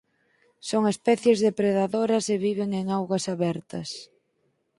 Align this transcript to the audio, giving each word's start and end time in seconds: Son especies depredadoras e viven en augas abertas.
Son 0.69 0.83
especies 0.93 1.41
depredadoras 1.47 2.25
e 2.33 2.35
viven 2.47 2.69
en 2.79 2.85
augas 2.97 3.23
abertas. 3.33 3.89